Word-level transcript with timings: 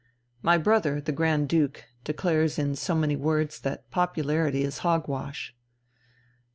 My 0.41 0.57
brother, 0.57 0.99
the 0.99 1.11
Grand 1.11 1.47
Duke, 1.47 1.83
declares 2.03 2.57
in 2.57 2.75
so 2.75 2.95
many 2.95 3.15
words 3.15 3.59
that 3.59 3.91
popularity 3.91 4.63
is 4.63 4.79
hog 4.79 5.07
wash." 5.07 5.55